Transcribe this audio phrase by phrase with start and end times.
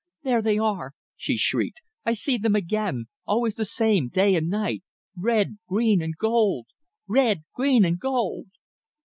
[0.23, 1.79] "There they are!" she shrieked.
[2.05, 4.81] "I see them again always the same, day and night
[5.15, 6.65] red, green and gold!
[7.07, 8.47] red, green and gold!"